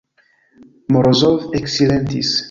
[0.95, 2.33] Morozov eksilentis.